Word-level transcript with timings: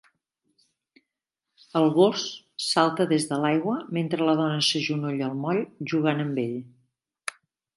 El 1.81 1.85
gos 1.97 2.23
salta 2.69 3.07
des 3.11 3.27
de 3.33 3.39
l'aigua 3.43 3.75
mentre 3.99 4.31
la 4.31 4.35
dona 4.43 4.67
s'agenolla 4.71 5.29
al 5.29 5.37
moll 5.45 5.63
jugant 5.93 6.25
amb 6.25 6.41
ell 6.47 6.59